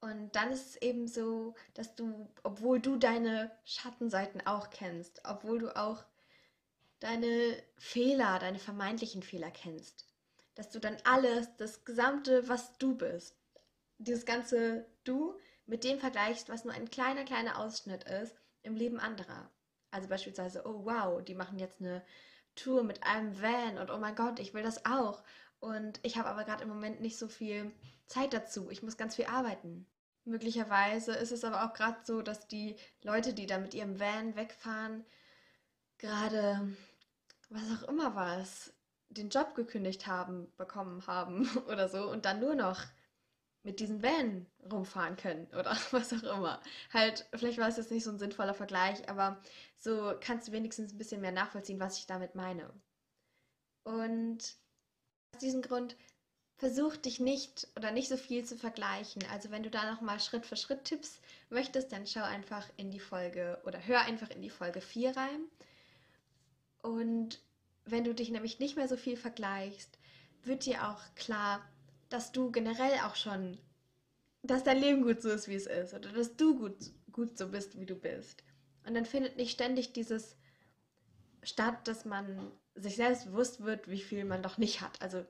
Und 0.00 0.36
dann 0.36 0.52
ist 0.52 0.66
es 0.66 0.76
eben 0.76 1.08
so, 1.08 1.54
dass 1.74 1.96
du, 1.96 2.28
obwohl 2.44 2.80
du 2.80 2.96
deine 2.96 3.50
Schattenseiten 3.64 4.46
auch 4.46 4.70
kennst, 4.70 5.20
obwohl 5.24 5.58
du 5.58 5.76
auch 5.76 6.04
deine 7.00 7.60
Fehler, 7.76 8.38
deine 8.38 8.58
vermeintlichen 8.58 9.22
Fehler 9.22 9.50
kennst, 9.50 10.06
dass 10.54 10.70
du 10.70 10.78
dann 10.78 10.96
alles, 11.04 11.48
das 11.56 11.84
Gesamte, 11.84 12.48
was 12.48 12.78
du 12.78 12.96
bist, 12.96 13.36
dieses 13.98 14.24
ganze 14.24 14.86
Du 15.04 15.36
mit 15.66 15.84
dem 15.84 15.98
vergleichst, 15.98 16.48
was 16.48 16.64
nur 16.64 16.74
ein 16.74 16.90
kleiner, 16.90 17.24
kleiner 17.24 17.58
Ausschnitt 17.58 18.04
ist 18.04 18.36
im 18.62 18.76
Leben 18.76 19.00
anderer. 19.00 19.50
Also 19.90 20.08
beispielsweise, 20.08 20.62
oh 20.64 20.84
wow, 20.84 21.22
die 21.22 21.34
machen 21.34 21.58
jetzt 21.58 21.80
eine 21.80 22.04
Tour 22.54 22.84
mit 22.84 23.02
einem 23.02 23.40
Van 23.40 23.78
und 23.78 23.90
oh 23.90 23.98
mein 23.98 24.14
Gott, 24.14 24.38
ich 24.38 24.54
will 24.54 24.62
das 24.62 24.84
auch. 24.84 25.22
Und 25.60 25.98
ich 26.02 26.16
habe 26.16 26.28
aber 26.28 26.44
gerade 26.44 26.62
im 26.62 26.68
Moment 26.68 27.00
nicht 27.00 27.18
so 27.18 27.28
viel 27.28 27.72
Zeit 28.06 28.32
dazu. 28.32 28.70
Ich 28.70 28.82
muss 28.82 28.96
ganz 28.96 29.16
viel 29.16 29.26
arbeiten. 29.26 29.86
Möglicherweise 30.28 31.12
ist 31.14 31.32
es 31.32 31.42
aber 31.42 31.64
auch 31.64 31.72
gerade 31.72 31.98
so, 32.04 32.20
dass 32.20 32.46
die 32.46 32.76
Leute, 33.02 33.32
die 33.32 33.46
da 33.46 33.58
mit 33.58 33.72
ihrem 33.72 33.98
Van 33.98 34.36
wegfahren, 34.36 35.04
gerade 35.96 36.76
was 37.48 37.62
auch 37.72 37.88
immer 37.88 38.14
was, 38.14 38.72
den 39.08 39.30
Job 39.30 39.54
gekündigt 39.54 40.06
haben, 40.06 40.52
bekommen 40.56 41.06
haben 41.06 41.48
oder 41.68 41.88
so 41.88 42.10
und 42.10 42.26
dann 42.26 42.40
nur 42.40 42.54
noch 42.54 42.82
mit 43.62 43.80
diesem 43.80 44.02
Van 44.02 44.46
rumfahren 44.70 45.16
können 45.16 45.46
oder 45.58 45.76
was 45.92 46.12
auch 46.12 46.36
immer. 46.36 46.60
Halt, 46.92 47.26
vielleicht 47.34 47.58
war 47.58 47.68
es 47.68 47.78
jetzt 47.78 47.90
nicht 47.90 48.04
so 48.04 48.10
ein 48.10 48.18
sinnvoller 48.18 48.54
Vergleich, 48.54 49.08
aber 49.08 49.40
so 49.78 50.14
kannst 50.20 50.48
du 50.48 50.52
wenigstens 50.52 50.92
ein 50.92 50.98
bisschen 50.98 51.22
mehr 51.22 51.32
nachvollziehen, 51.32 51.80
was 51.80 51.98
ich 51.98 52.06
damit 52.06 52.34
meine. 52.34 52.70
Und 53.84 54.56
aus 55.34 55.40
diesem 55.40 55.62
Grund 55.62 55.96
versuch 56.58 56.96
dich 56.96 57.20
nicht 57.20 57.68
oder 57.76 57.92
nicht 57.92 58.08
so 58.08 58.16
viel 58.16 58.44
zu 58.44 58.56
vergleichen. 58.56 59.22
Also 59.32 59.50
wenn 59.50 59.62
du 59.62 59.70
da 59.70 59.90
nochmal 59.90 60.18
Schritt 60.18 60.44
für 60.44 60.56
Schritt 60.56 60.84
Tipps 60.84 61.20
möchtest, 61.50 61.92
dann 61.92 62.06
schau 62.06 62.22
einfach 62.22 62.68
in 62.76 62.90
die 62.90 63.00
Folge 63.00 63.60
oder 63.64 63.86
hör 63.86 64.00
einfach 64.00 64.30
in 64.30 64.42
die 64.42 64.50
Folge 64.50 64.80
4 64.80 65.16
rein. 65.16 65.44
Und 66.82 67.40
wenn 67.84 68.04
du 68.04 68.12
dich 68.12 68.30
nämlich 68.30 68.58
nicht 68.58 68.76
mehr 68.76 68.88
so 68.88 68.96
viel 68.96 69.16
vergleichst, 69.16 69.98
wird 70.42 70.66
dir 70.66 70.88
auch 70.88 71.00
klar, 71.14 71.64
dass 72.08 72.32
du 72.32 72.50
generell 72.50 72.98
auch 73.06 73.14
schon, 73.14 73.58
dass 74.42 74.64
dein 74.64 74.80
Leben 74.80 75.02
gut 75.02 75.22
so 75.22 75.30
ist, 75.30 75.46
wie 75.46 75.54
es 75.54 75.66
ist, 75.66 75.94
oder 75.94 76.10
dass 76.10 76.36
du 76.36 76.58
gut, 76.58 76.76
gut 77.12 77.38
so 77.38 77.48
bist, 77.48 77.78
wie 77.78 77.86
du 77.86 77.94
bist. 77.94 78.42
Und 78.84 78.94
dann 78.94 79.06
findet 79.06 79.36
nicht 79.36 79.52
ständig 79.52 79.92
dieses 79.92 80.36
statt, 81.44 81.86
dass 81.86 82.04
man 82.04 82.50
sich 82.74 82.96
selbst 82.96 83.26
bewusst 83.26 83.62
wird, 83.62 83.88
wie 83.88 84.00
viel 84.00 84.24
man 84.24 84.42
doch 84.42 84.58
nicht 84.58 84.80
hat. 84.80 85.00
Also 85.00 85.24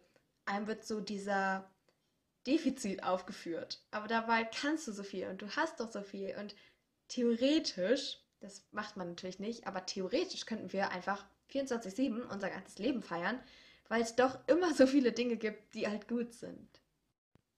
einem 0.49 0.67
wird 0.67 0.85
so 0.85 1.01
dieser 1.01 1.71
Defizit 2.47 3.03
aufgeführt. 3.03 3.83
Aber 3.91 4.09
dabei 4.09 4.45
kannst 4.45 4.89
du 4.89 4.93
so 4.93 5.03
viel 5.03 5.29
und 5.29 5.43
du 5.43 5.49
hast 5.51 5.81
doch 5.81 5.91
so 5.91 6.03
viel. 6.03 6.35
Und 6.39 6.57
theoretisch, 7.09 8.19
das 8.41 8.67
macht 8.73 8.97
man 8.97 9.09
natürlich 9.09 9.39
nicht, 9.39 9.67
aber 9.67 9.87
theoretisch 9.87 10.47
könnten 10.47 10.73
wir 10.73 10.91
einfach 10.91 11.27
24-7 11.53 12.23
unser 12.29 12.51
ganzes 12.51 12.79
Leben 12.79 13.03
feiern 13.03 13.41
weil 13.89 14.03
es 14.03 14.15
doch 14.15 14.39
immer 14.47 14.75
so 14.75 14.87
viele 14.87 15.13
Dinge 15.13 15.37
gibt, 15.37 15.75
die 15.75 15.89
halt 15.89 16.09
gut 16.09 16.33
sind. 16.35 16.69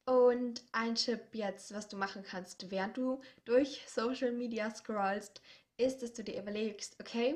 Und 0.06 0.62
ein 0.72 0.94
Tipp 0.94 1.20
jetzt, 1.32 1.74
was 1.74 1.88
du 1.88 1.96
machen 1.96 2.22
kannst, 2.22 2.70
während 2.70 2.96
du 2.96 3.20
durch 3.44 3.82
Social 3.86 4.32
Media 4.32 4.70
scrollst, 4.74 5.42
ist, 5.76 6.02
dass 6.02 6.12
du 6.12 6.24
dir 6.24 6.40
überlegst, 6.40 6.96
okay, 7.00 7.34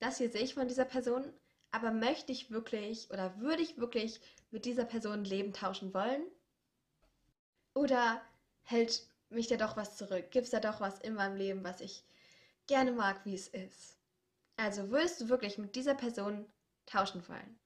das 0.00 0.18
hier 0.18 0.30
sehe 0.30 0.42
ich 0.42 0.54
von 0.54 0.68
dieser 0.68 0.84
Person, 0.84 1.32
aber 1.74 1.90
möchte 1.90 2.30
ich 2.30 2.52
wirklich 2.52 3.10
oder 3.10 3.40
würde 3.40 3.62
ich 3.62 3.78
wirklich 3.78 4.20
mit 4.52 4.64
dieser 4.64 4.84
Person 4.84 5.24
Leben 5.24 5.52
tauschen 5.52 5.92
wollen? 5.92 6.22
Oder 7.74 8.22
hält 8.62 9.08
mich 9.28 9.48
da 9.48 9.56
doch 9.56 9.76
was 9.76 9.96
zurück? 9.96 10.30
Gibt 10.30 10.44
es 10.44 10.52
da 10.52 10.60
doch 10.60 10.80
was 10.80 11.00
in 11.00 11.14
meinem 11.14 11.36
Leben, 11.36 11.64
was 11.64 11.80
ich 11.80 12.04
gerne 12.68 12.92
mag, 12.92 13.24
wie 13.24 13.34
es 13.34 13.48
ist? 13.48 13.96
Also 14.56 14.90
würdest 14.90 15.20
du 15.20 15.28
wirklich 15.28 15.58
mit 15.58 15.74
dieser 15.74 15.96
Person 15.96 16.46
tauschen 16.86 17.26
wollen? 17.28 17.58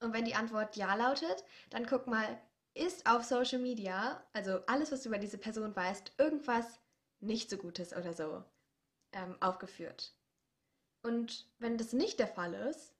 Und 0.00 0.12
wenn 0.12 0.26
die 0.26 0.34
Antwort 0.34 0.76
ja 0.76 0.94
lautet, 0.94 1.42
dann 1.70 1.86
guck 1.86 2.06
mal, 2.06 2.38
ist 2.74 3.08
auf 3.08 3.24
Social 3.24 3.58
Media, 3.58 4.22
also 4.34 4.60
alles, 4.66 4.92
was 4.92 5.02
du 5.02 5.08
über 5.08 5.18
diese 5.18 5.38
Person 5.38 5.74
weißt, 5.74 6.12
irgendwas 6.18 6.78
nicht 7.20 7.48
so 7.48 7.56
Gutes 7.56 7.94
oder 7.96 8.12
so 8.12 8.44
ähm, 9.12 9.36
aufgeführt. 9.40 10.14
Und 11.02 11.46
wenn 11.58 11.78
das 11.78 11.94
nicht 11.94 12.18
der 12.18 12.28
Fall 12.28 12.52
ist, 12.52 12.94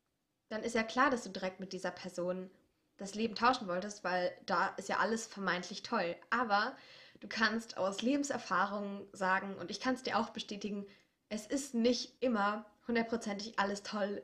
dann 0.51 0.63
ist 0.63 0.75
ja 0.75 0.83
klar, 0.83 1.11
dass 1.11 1.23
du 1.23 1.31
direkt 1.31 1.61
mit 1.61 1.73
dieser 1.73 1.91
Person 1.91 2.51
das 2.99 3.15
Leben 3.15 3.35
tauschen 3.35 3.67
wolltest, 3.67 4.05
weil 4.05 4.37
da 4.45 4.69
ist 4.77 4.89
ja 4.89 4.99
alles 4.99 5.27
vermeintlich 5.27 5.83
toll. 5.83 6.15
Aber 6.29 6.77
du 7.21 7.29
kannst 7.29 7.79
aus 7.79 8.03
Lebenserfahrung 8.03 9.07
sagen, 9.13 9.57
und 9.57 9.71
ich 9.71 9.81
kann 9.81 9.95
es 9.95 10.03
dir 10.03 10.19
auch 10.19 10.31
bestätigen, 10.31 10.87
es 11.31 11.47
ist 11.47 11.75
nicht 11.75 12.23
immer 12.23 12.67
hundertprozentig 12.87 13.59
alles 13.59 13.83
toll 13.83 14.23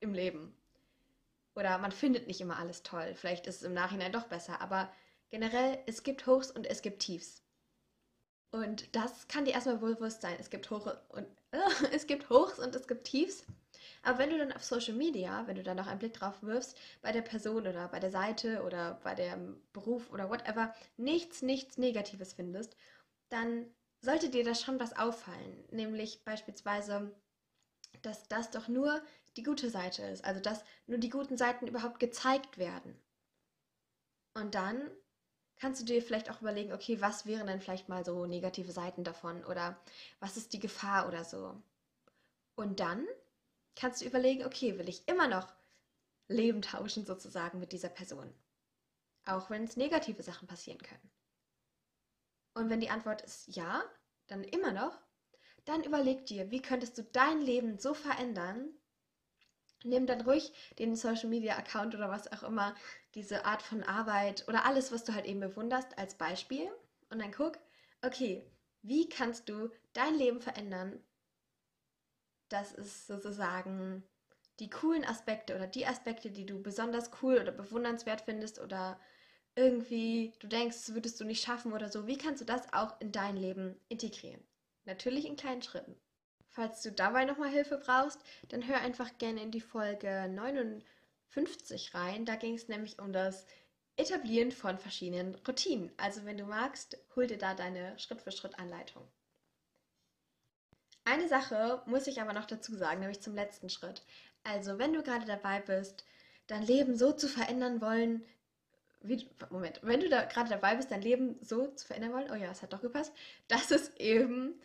im 0.00 0.12
Leben. 0.12 0.54
Oder 1.54 1.78
man 1.78 1.92
findet 1.92 2.26
nicht 2.26 2.40
immer 2.40 2.58
alles 2.58 2.82
toll. 2.82 3.14
Vielleicht 3.14 3.46
ist 3.46 3.56
es 3.56 3.62
im 3.62 3.74
Nachhinein 3.74 4.12
doch 4.12 4.26
besser. 4.26 4.60
Aber 4.60 4.92
generell, 5.30 5.78
es 5.86 6.02
gibt 6.02 6.26
Hochs 6.26 6.50
und 6.50 6.66
es 6.66 6.82
gibt 6.82 7.00
Tiefs. 7.00 7.42
Und 8.50 8.94
das 8.94 9.28
kann 9.28 9.44
dir 9.44 9.52
erstmal 9.52 9.78
bewusst 9.78 10.22
sein. 10.22 10.36
Es 10.38 10.50
gibt 10.50 10.70
Hoch 10.70 10.92
und 11.10 11.26
äh, 11.52 11.58
es 11.92 12.06
gibt 12.06 12.28
Hochs 12.28 12.58
und 12.58 12.74
es 12.74 12.88
gibt 12.88 13.04
Tiefs. 13.04 13.44
Aber 14.08 14.20
wenn 14.20 14.30
du 14.30 14.38
dann 14.38 14.54
auf 14.54 14.64
Social 14.64 14.94
Media, 14.94 15.46
wenn 15.46 15.56
du 15.56 15.62
da 15.62 15.74
noch 15.74 15.86
einen 15.86 15.98
Blick 15.98 16.14
drauf 16.14 16.42
wirfst, 16.42 16.78
bei 17.02 17.12
der 17.12 17.20
Person 17.20 17.66
oder 17.66 17.88
bei 17.88 18.00
der 18.00 18.10
Seite 18.10 18.62
oder 18.62 18.98
bei 19.04 19.14
dem 19.14 19.60
Beruf 19.74 20.10
oder 20.10 20.30
whatever, 20.30 20.74
nichts, 20.96 21.42
nichts 21.42 21.76
Negatives 21.76 22.32
findest, 22.32 22.74
dann 23.28 23.66
sollte 24.00 24.30
dir 24.30 24.44
da 24.44 24.54
schon 24.54 24.80
was 24.80 24.96
auffallen. 24.96 25.62
Nämlich 25.72 26.24
beispielsweise, 26.24 27.14
dass 28.00 28.26
das 28.28 28.50
doch 28.50 28.66
nur 28.66 29.02
die 29.36 29.42
gute 29.42 29.68
Seite 29.68 30.04
ist. 30.04 30.24
Also 30.24 30.40
dass 30.40 30.64
nur 30.86 30.96
die 30.96 31.10
guten 31.10 31.36
Seiten 31.36 31.66
überhaupt 31.66 32.00
gezeigt 32.00 32.56
werden. 32.56 32.98
Und 34.32 34.54
dann 34.54 34.90
kannst 35.56 35.82
du 35.82 35.84
dir 35.84 36.00
vielleicht 36.00 36.30
auch 36.30 36.40
überlegen, 36.40 36.72
okay, 36.72 36.98
was 37.02 37.26
wären 37.26 37.46
denn 37.46 37.60
vielleicht 37.60 37.90
mal 37.90 38.06
so 38.06 38.24
negative 38.24 38.72
Seiten 38.72 39.04
davon 39.04 39.44
oder 39.44 39.78
was 40.18 40.38
ist 40.38 40.54
die 40.54 40.60
Gefahr 40.60 41.08
oder 41.08 41.24
so. 41.24 41.62
Und 42.56 42.80
dann 42.80 43.06
kannst 43.78 44.02
du 44.02 44.06
überlegen, 44.06 44.44
okay, 44.44 44.78
will 44.78 44.88
ich 44.88 45.06
immer 45.08 45.28
noch 45.28 45.52
Leben 46.26 46.62
tauschen 46.62 47.06
sozusagen 47.06 47.58
mit 47.58 47.72
dieser 47.72 47.88
Person. 47.88 48.34
Auch 49.24 49.50
wenn 49.50 49.64
es 49.64 49.76
negative 49.76 50.22
Sachen 50.22 50.48
passieren 50.48 50.80
können. 50.80 51.10
Und 52.54 52.70
wenn 52.70 52.80
die 52.80 52.90
Antwort 52.90 53.22
ist 53.22 53.46
ja, 53.48 53.82
dann 54.26 54.42
immer 54.42 54.72
noch, 54.72 54.98
dann 55.64 55.84
überleg 55.84 56.26
dir, 56.26 56.50
wie 56.50 56.60
könntest 56.62 56.98
du 56.98 57.04
dein 57.04 57.40
Leben 57.40 57.78
so 57.78 57.94
verändern, 57.94 58.68
nimm 59.84 60.06
dann 60.06 60.22
ruhig 60.22 60.52
den 60.78 60.96
Social 60.96 61.28
Media 61.28 61.56
Account 61.56 61.94
oder 61.94 62.10
was 62.10 62.30
auch 62.32 62.42
immer, 62.42 62.74
diese 63.14 63.44
Art 63.44 63.62
von 63.62 63.82
Arbeit 63.82 64.46
oder 64.48 64.64
alles, 64.64 64.92
was 64.92 65.04
du 65.04 65.14
halt 65.14 65.26
eben 65.26 65.40
bewunderst, 65.40 65.96
als 65.98 66.16
Beispiel 66.16 66.68
und 67.10 67.20
dann 67.20 67.32
guck, 67.32 67.58
okay, 68.02 68.44
wie 68.82 69.08
kannst 69.08 69.48
du 69.48 69.70
dein 69.92 70.14
Leben 70.14 70.40
verändern, 70.40 71.00
dass 72.48 72.72
es 72.74 73.06
sozusagen 73.06 74.02
die 74.60 74.70
coolen 74.70 75.04
Aspekte 75.04 75.54
oder 75.54 75.66
die 75.66 75.86
Aspekte, 75.86 76.30
die 76.30 76.46
du 76.46 76.62
besonders 76.62 77.10
cool 77.22 77.38
oder 77.38 77.52
bewundernswert 77.52 78.22
findest 78.22 78.60
oder 78.60 79.00
irgendwie 79.54 80.32
du 80.40 80.46
denkst, 80.46 80.90
würdest 80.90 81.20
du 81.20 81.24
nicht 81.24 81.42
schaffen 81.44 81.72
oder 81.72 81.88
so, 81.88 82.06
wie 82.06 82.18
kannst 82.18 82.40
du 82.40 82.44
das 82.44 82.72
auch 82.72 83.00
in 83.00 83.12
dein 83.12 83.36
Leben 83.36 83.80
integrieren? 83.88 84.46
Natürlich 84.84 85.26
in 85.26 85.36
kleinen 85.36 85.62
Schritten. 85.62 86.00
Falls 86.48 86.82
du 86.82 86.92
dabei 86.92 87.24
nochmal 87.24 87.50
Hilfe 87.50 87.78
brauchst, 87.78 88.20
dann 88.48 88.66
hör 88.66 88.80
einfach 88.80 89.18
gerne 89.18 89.42
in 89.42 89.50
die 89.50 89.60
Folge 89.60 90.28
59 90.28 91.94
rein. 91.94 92.24
Da 92.24 92.36
ging 92.36 92.54
es 92.54 92.68
nämlich 92.68 92.98
um 92.98 93.12
das 93.12 93.46
Etablieren 93.96 94.52
von 94.52 94.78
verschiedenen 94.78 95.34
Routinen. 95.46 95.92
Also 95.96 96.24
wenn 96.24 96.38
du 96.38 96.44
magst, 96.44 96.96
hol 97.16 97.26
dir 97.26 97.38
da 97.38 97.54
deine 97.54 97.98
Schritt-für-Schritt-Anleitung. 97.98 99.08
Eine 101.08 101.26
Sache 101.26 101.80
muss 101.86 102.06
ich 102.06 102.20
aber 102.20 102.34
noch 102.34 102.44
dazu 102.44 102.76
sagen, 102.76 103.00
nämlich 103.00 103.22
zum 103.22 103.34
letzten 103.34 103.70
Schritt. 103.70 104.02
Also 104.44 104.78
wenn 104.78 104.92
du 104.92 105.02
gerade 105.02 105.24
dabei 105.24 105.60
bist, 105.60 106.04
dein 106.48 106.62
Leben 106.62 106.96
so 106.96 107.12
zu 107.12 107.28
verändern 107.28 107.80
wollen, 107.80 108.26
wie, 109.00 109.26
Moment, 109.48 109.80
wenn 109.82 110.00
du 110.00 110.10
da 110.10 110.24
gerade 110.24 110.50
dabei 110.50 110.76
bist, 110.76 110.90
dein 110.90 111.00
Leben 111.00 111.38
so 111.40 111.68
zu 111.68 111.86
verändern 111.86 112.12
wollen, 112.12 112.30
oh 112.30 112.34
ja, 112.34 112.50
es 112.50 112.60
hat 112.60 112.74
doch 112.74 112.82
gepasst, 112.82 113.14
dass 113.48 113.70
es 113.70 113.88
eben 113.96 114.60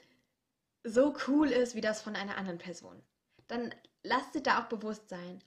so 0.83 1.15
cool 1.29 1.50
ist 1.50 1.75
wie 1.75 1.81
das 1.81 2.01
von 2.01 2.17
einer 2.17 2.35
anderen 2.35 2.57
Person. 2.57 3.01
Dann 3.47 3.73
lass 4.03 4.31
dir 4.31 4.43
da 4.43 4.62
auch 4.62 4.67
bewusst 4.67 5.07
sein. 5.07 5.41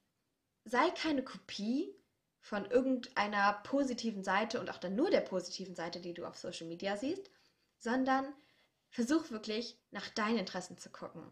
Sei 0.65 0.89
keine 0.93 1.23
Kopie 1.23 1.95
von 2.41 2.65
irgendeiner 2.65 3.61
positiven 3.65 4.25
Seite 4.25 4.61
und 4.61 4.71
auch 4.71 4.79
dann 4.79 4.95
nur 4.95 5.11
der 5.11 5.21
positiven 5.21 5.75
Seite, 5.75 6.01
die 6.01 6.15
du 6.15 6.25
auf 6.25 6.39
Social 6.39 6.67
Media 6.67 6.97
siehst, 6.97 7.31
sondern 7.77 8.33
versuch 8.97 9.31
wirklich 9.31 9.79
nach 9.91 10.09
deinen 10.09 10.39
Interessen 10.39 10.79
zu 10.79 10.89
gucken. 10.89 11.31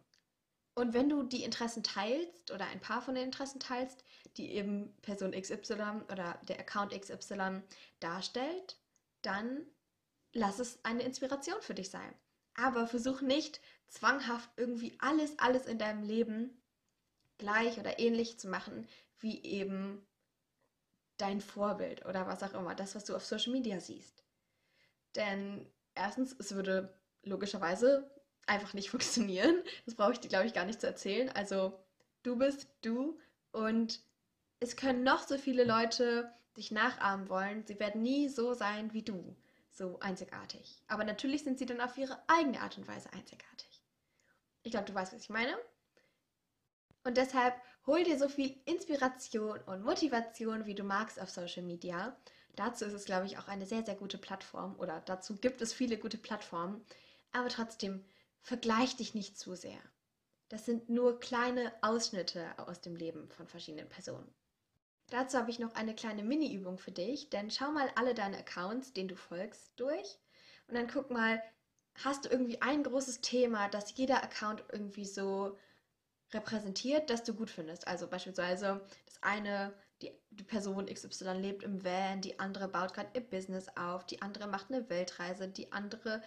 Und 0.74 0.92
wenn 0.92 1.08
du 1.08 1.22
die 1.22 1.44
Interessen 1.44 1.82
teilst 1.82 2.50
oder 2.50 2.66
ein 2.66 2.80
paar 2.80 3.00
von 3.00 3.14
den 3.14 3.24
Interessen 3.24 3.58
teilst, 3.58 4.04
die 4.36 4.50
eben 4.50 4.94
Person 5.00 5.32
XY 5.32 6.02
oder 6.12 6.38
der 6.46 6.60
Account 6.60 6.92
XY 6.92 7.62
darstellt, 8.00 8.78
dann 9.22 9.64
lass 10.34 10.58
es 10.58 10.78
eine 10.84 11.04
Inspiration 11.04 11.56
für 11.62 11.72
dich 11.72 11.88
sein. 11.88 12.14
Aber 12.54 12.86
versuch 12.86 13.22
nicht 13.22 13.62
zwanghaft 13.86 14.50
irgendwie 14.58 14.98
alles, 14.98 15.38
alles 15.38 15.64
in 15.64 15.78
deinem 15.78 16.02
Leben 16.02 16.60
gleich 17.38 17.78
oder 17.78 17.98
ähnlich 17.98 18.38
zu 18.38 18.48
machen, 18.48 18.86
wie 19.20 19.42
eben 19.42 20.06
dein 21.16 21.40
Vorbild 21.40 22.04
oder 22.04 22.26
was 22.26 22.42
auch 22.42 22.52
immer, 22.52 22.74
das, 22.74 22.94
was 22.94 23.06
du 23.06 23.16
auf 23.16 23.24
Social 23.24 23.54
Media 23.54 23.80
siehst. 23.80 24.22
Denn 25.14 25.66
erstens, 25.94 26.36
es 26.38 26.54
würde 26.54 26.94
logischerweise 27.24 28.10
einfach 28.46 28.74
nicht 28.74 28.90
funktionieren. 28.90 29.62
Das 29.86 29.94
brauche 29.94 30.12
ich 30.12 30.20
dir, 30.20 30.28
glaube 30.28 30.46
ich, 30.46 30.54
gar 30.54 30.64
nicht 30.64 30.80
zu 30.80 30.86
erzählen. 30.86 31.28
Also, 31.30 31.78
du 32.22 32.36
bist 32.36 32.68
du 32.82 33.18
und 33.52 34.00
es 34.60 34.76
können 34.76 35.02
noch 35.02 35.26
so 35.26 35.38
viele 35.38 35.64
Leute 35.64 36.32
dich 36.56 36.70
nachahmen 36.70 37.28
wollen. 37.28 37.66
Sie 37.66 37.78
werden 37.80 38.02
nie 38.02 38.28
so 38.28 38.54
sein 38.54 38.92
wie 38.92 39.02
du 39.02 39.36
so 39.70 39.98
einzigartig. 40.00 40.82
Aber 40.86 41.04
natürlich 41.04 41.42
sind 41.42 41.58
sie 41.58 41.66
dann 41.66 41.80
auf 41.80 41.98
ihre 41.98 42.18
eigene 42.28 42.60
Art 42.60 42.78
und 42.78 42.86
Weise 42.86 43.12
einzigartig. 43.12 43.82
Ich 44.62 44.70
glaube, 44.70 44.86
du 44.86 44.94
weißt, 44.94 45.12
was 45.12 45.22
ich 45.22 45.30
meine. 45.30 45.56
Und 47.02 47.16
deshalb 47.16 47.54
hol 47.86 48.02
dir 48.02 48.18
so 48.18 48.28
viel 48.28 48.56
Inspiration 48.64 49.60
und 49.66 49.82
Motivation, 49.82 50.64
wie 50.64 50.74
du 50.74 50.84
magst 50.84 51.20
auf 51.20 51.28
Social 51.28 51.62
Media. 51.62 52.16
Dazu 52.56 52.84
ist 52.84 52.94
es, 52.94 53.04
glaube 53.04 53.26
ich, 53.26 53.36
auch 53.36 53.48
eine 53.48 53.66
sehr, 53.66 53.84
sehr 53.84 53.96
gute 53.96 54.16
Plattform 54.16 54.78
oder 54.78 55.00
dazu 55.00 55.36
gibt 55.36 55.60
es 55.60 55.72
viele 55.72 55.98
gute 55.98 56.18
Plattformen. 56.18 56.84
Aber 57.34 57.48
trotzdem, 57.48 58.04
vergleich 58.40 58.96
dich 58.96 59.14
nicht 59.14 59.36
zu 59.36 59.56
sehr. 59.56 59.80
Das 60.48 60.64
sind 60.64 60.88
nur 60.88 61.18
kleine 61.18 61.72
Ausschnitte 61.82 62.46
aus 62.58 62.80
dem 62.80 62.94
Leben 62.94 63.28
von 63.28 63.48
verschiedenen 63.48 63.88
Personen. 63.88 64.32
Dazu 65.10 65.36
habe 65.36 65.50
ich 65.50 65.58
noch 65.58 65.74
eine 65.74 65.96
kleine 65.96 66.22
Mini-Übung 66.22 66.78
für 66.78 66.92
dich, 66.92 67.30
denn 67.30 67.50
schau 67.50 67.72
mal 67.72 67.90
alle 67.96 68.14
deine 68.14 68.38
Accounts, 68.38 68.92
denen 68.92 69.08
du 69.08 69.16
folgst, 69.16 69.72
durch 69.76 70.18
und 70.68 70.76
dann 70.76 70.86
guck 70.86 71.10
mal, 71.10 71.42
hast 72.04 72.24
du 72.24 72.28
irgendwie 72.28 72.62
ein 72.62 72.84
großes 72.84 73.20
Thema, 73.20 73.68
das 73.68 73.96
jeder 73.96 74.22
Account 74.22 74.64
irgendwie 74.72 75.04
so 75.04 75.58
repräsentiert, 76.32 77.10
das 77.10 77.24
du 77.24 77.34
gut 77.34 77.50
findest. 77.50 77.88
Also 77.88 78.06
beispielsweise 78.06 78.80
das 79.06 79.22
eine, 79.22 79.74
die, 80.02 80.12
die 80.30 80.44
Person 80.44 80.86
XY 80.86 81.32
lebt 81.40 81.64
im 81.64 81.84
Van, 81.84 82.20
die 82.20 82.38
andere 82.38 82.68
baut 82.68 82.94
gerade 82.94 83.10
ihr 83.14 83.28
Business 83.28 83.66
auf, 83.76 84.06
die 84.06 84.22
andere 84.22 84.46
macht 84.46 84.70
eine 84.70 84.88
Weltreise, 84.88 85.48
die 85.48 85.72
andere 85.72 86.22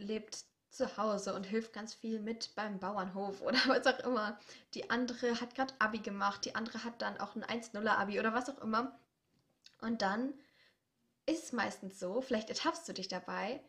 lebt 0.00 0.44
zu 0.70 0.96
Hause 0.96 1.34
und 1.34 1.44
hilft 1.44 1.72
ganz 1.72 1.94
viel 1.94 2.20
mit 2.20 2.54
beim 2.54 2.78
Bauernhof 2.78 3.40
oder 3.42 3.58
was 3.66 3.86
auch 3.86 3.98
immer. 4.00 4.38
Die 4.74 4.90
andere 4.90 5.40
hat 5.40 5.54
gerade 5.54 5.74
Abi 5.78 5.98
gemacht, 5.98 6.44
die 6.44 6.54
andere 6.54 6.84
hat 6.84 7.02
dann 7.02 7.18
auch 7.18 7.36
ein 7.36 7.44
1-0er 7.44 7.96
Abi 7.96 8.18
oder 8.18 8.34
was 8.34 8.48
auch 8.48 8.60
immer. 8.62 8.98
Und 9.80 10.02
dann 10.02 10.34
ist 11.26 11.44
es 11.44 11.52
meistens 11.52 11.98
so, 11.98 12.20
vielleicht 12.20 12.50
ertappst 12.50 12.88
du 12.88 12.92
dich 12.92 13.08
dabei, 13.08 13.62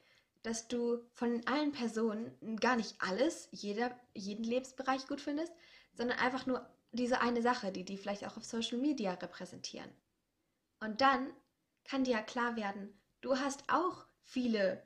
dass 0.44 0.68
du 0.68 1.06
von 1.14 1.46
allen 1.46 1.72
Personen 1.72 2.58
gar 2.60 2.76
nicht 2.76 2.96
alles, 3.00 3.48
jeder, 3.52 3.96
jeden 4.14 4.44
Lebensbereich 4.44 5.08
gut 5.08 5.22
findest, 5.22 5.54
sondern 5.94 6.18
einfach 6.18 6.46
nur 6.46 6.68
diese 6.92 7.22
eine 7.22 7.42
Sache, 7.42 7.72
die 7.72 7.86
die 7.86 7.98
vielleicht 7.98 8.26
auch 8.26 8.38
auf 8.38 8.44
Social 8.44 8.78
Media 8.78 9.14
repräsentieren. 9.14 9.90
Und 10.80 11.02
dann 11.02 11.32
kann 11.86 12.04
dir 12.04 12.14
ja 12.14 12.22
klar 12.22 12.56
werden, 12.56 13.00
du 13.22 13.38
hast 13.38 13.64
auch 13.68 14.06
viele 14.24 14.84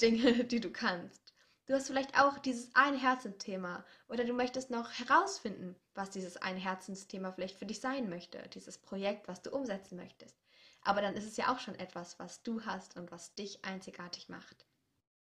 Dinge, 0.00 0.44
die 0.44 0.60
du 0.60 0.70
kannst. 0.70 1.34
Du 1.66 1.74
hast 1.74 1.88
vielleicht 1.88 2.18
auch 2.18 2.38
dieses 2.38 2.70
ein 2.74 2.96
Herzensthema 2.96 3.84
oder 4.08 4.24
du 4.24 4.32
möchtest 4.32 4.70
noch 4.70 4.92
herausfinden, 4.92 5.74
was 5.94 6.10
dieses 6.10 6.36
ein 6.36 6.56
Herzensthema 6.56 7.32
vielleicht 7.32 7.58
für 7.58 7.66
dich 7.66 7.80
sein 7.80 8.08
möchte, 8.08 8.40
dieses 8.54 8.78
Projekt, 8.78 9.26
was 9.26 9.42
du 9.42 9.50
umsetzen 9.50 9.96
möchtest. 9.96 10.36
Aber 10.82 11.02
dann 11.02 11.16
ist 11.16 11.26
es 11.26 11.36
ja 11.36 11.52
auch 11.52 11.58
schon 11.58 11.74
etwas, 11.74 12.20
was 12.20 12.44
du 12.44 12.64
hast 12.64 12.96
und 12.96 13.10
was 13.10 13.34
dich 13.34 13.64
einzigartig 13.64 14.28
macht. 14.28 14.64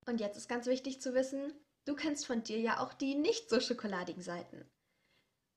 Und 0.06 0.20
jetzt 0.20 0.38
ist 0.38 0.48
ganz 0.48 0.68
wichtig 0.68 1.02
zu 1.02 1.16
wissen, 1.16 1.52
du 1.86 1.96
kennst 1.96 2.28
von 2.28 2.44
dir 2.44 2.60
ja 2.60 2.80
auch 2.80 2.94
die 2.94 3.16
nicht 3.16 3.50
so 3.50 3.60
schokoladigen 3.60 4.22
Seiten. 4.22 4.70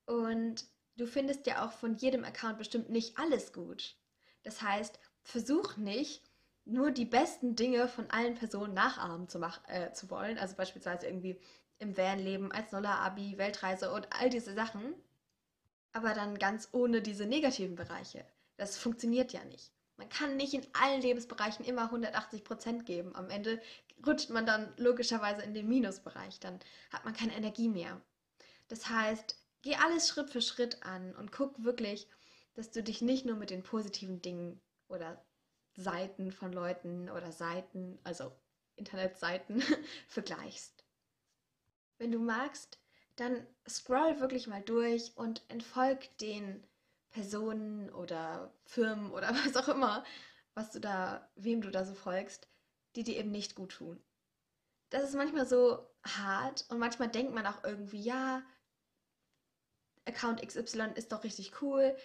Und 0.06 0.64
du 0.96 1.06
findest 1.06 1.46
ja 1.46 1.66
auch 1.66 1.72
von 1.72 1.96
jedem 1.96 2.24
Account 2.24 2.56
bestimmt 2.56 2.88
nicht 2.88 3.18
alles 3.18 3.52
gut. 3.52 3.96
Das 4.42 4.62
heißt, 4.62 4.98
versuch 5.22 5.76
nicht, 5.76 6.27
nur 6.68 6.90
die 6.90 7.06
besten 7.06 7.56
Dinge 7.56 7.88
von 7.88 8.10
allen 8.10 8.34
Personen 8.34 8.74
nachahmen 8.74 9.28
zu, 9.28 9.38
mach, 9.38 9.66
äh, 9.68 9.92
zu 9.92 10.10
wollen. 10.10 10.38
Also 10.38 10.54
beispielsweise 10.54 11.06
irgendwie 11.06 11.40
im 11.78 11.96
Van-Leben, 11.96 12.52
als 12.52 12.72
Noller-Abi, 12.72 13.38
Weltreise 13.38 13.92
und 13.92 14.08
all 14.12 14.28
diese 14.28 14.54
Sachen. 14.54 14.94
Aber 15.92 16.12
dann 16.14 16.38
ganz 16.38 16.68
ohne 16.72 17.00
diese 17.00 17.26
negativen 17.26 17.74
Bereiche. 17.74 18.24
Das 18.56 18.76
funktioniert 18.76 19.32
ja 19.32 19.42
nicht. 19.44 19.72
Man 19.96 20.08
kann 20.10 20.36
nicht 20.36 20.54
in 20.54 20.66
allen 20.74 21.00
Lebensbereichen 21.00 21.64
immer 21.64 21.84
180 21.84 22.44
Prozent 22.44 22.86
geben. 22.86 23.16
Am 23.16 23.30
Ende 23.30 23.60
rutscht 24.06 24.30
man 24.30 24.46
dann 24.46 24.72
logischerweise 24.76 25.42
in 25.42 25.54
den 25.54 25.68
Minusbereich. 25.68 26.38
Dann 26.38 26.60
hat 26.90 27.04
man 27.04 27.14
keine 27.14 27.34
Energie 27.34 27.68
mehr. 27.68 28.00
Das 28.68 28.88
heißt, 28.90 29.36
geh 29.62 29.74
alles 29.76 30.08
Schritt 30.08 30.30
für 30.30 30.42
Schritt 30.42 30.82
an 30.82 31.16
und 31.16 31.32
guck 31.32 31.64
wirklich, 31.64 32.08
dass 32.54 32.70
du 32.70 32.82
dich 32.82 33.00
nicht 33.00 33.24
nur 33.24 33.36
mit 33.36 33.50
den 33.50 33.62
positiven 33.62 34.20
Dingen 34.20 34.60
oder 34.88 35.24
Seiten 35.78 36.32
von 36.32 36.52
Leuten 36.52 37.08
oder 37.08 37.30
Seiten, 37.30 37.98
also 38.02 38.32
Internetseiten, 38.74 39.62
vergleichst. 40.08 40.84
Wenn 41.98 42.10
du 42.10 42.18
magst, 42.18 42.78
dann 43.14 43.46
scroll 43.68 44.18
wirklich 44.20 44.48
mal 44.48 44.62
durch 44.62 45.12
und 45.16 45.42
entfolg 45.48 46.16
den 46.18 46.66
Personen 47.10 47.90
oder 47.90 48.52
Firmen 48.64 49.10
oder 49.12 49.30
was 49.30 49.56
auch 49.56 49.68
immer, 49.68 50.04
was 50.54 50.72
du 50.72 50.80
da, 50.80 51.30
wem 51.36 51.60
du 51.62 51.70
da 51.70 51.84
so 51.84 51.94
folgst, 51.94 52.48
die 52.96 53.04
dir 53.04 53.16
eben 53.16 53.30
nicht 53.30 53.54
gut 53.54 53.72
tun. 53.72 54.02
Das 54.90 55.04
ist 55.04 55.14
manchmal 55.14 55.46
so 55.46 55.88
hart 56.02 56.66
und 56.70 56.78
manchmal 56.78 57.08
denkt 57.08 57.32
man 57.34 57.46
auch 57.46 57.62
irgendwie, 57.62 58.00
ja, 58.02 58.42
Account 60.06 60.40
XY 60.42 60.92
ist 60.96 61.12
doch 61.12 61.22
richtig 61.22 61.62
cool, 61.62 61.96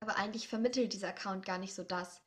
aber 0.00 0.16
eigentlich 0.16 0.48
vermittelt 0.48 0.92
dieser 0.94 1.08
Account 1.08 1.44
gar 1.44 1.58
nicht 1.58 1.74
so 1.74 1.82
das, 1.82 2.23